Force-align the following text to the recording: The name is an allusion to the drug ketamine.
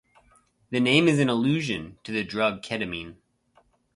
The 0.71 0.79
name 0.79 1.07
is 1.07 1.19
an 1.19 1.29
allusion 1.29 1.99
to 2.05 2.11
the 2.11 2.23
drug 2.23 2.63
ketamine. 2.63 3.17